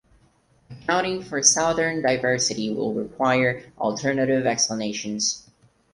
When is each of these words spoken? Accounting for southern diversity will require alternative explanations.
Accounting 0.71 1.21
for 1.21 1.43
southern 1.43 2.01
diversity 2.01 2.73
will 2.73 2.91
require 2.95 3.63
alternative 3.77 4.47
explanations. 4.47 5.47